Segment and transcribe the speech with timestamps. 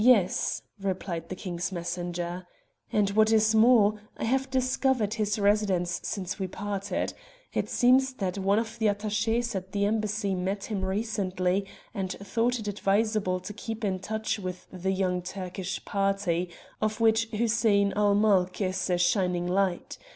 [0.03, 2.47] "Yes," replied the King's messenger,
[2.91, 7.13] "and what is more, I have discovered his residence since we parted.
[7.53, 12.57] It seems that one of the attachés at the Embassy met him recently and thought
[12.57, 16.49] it advisable to keep in touch with the Young Turkish party,
[16.81, 19.99] of which Hussein ul Mulk is a shining light.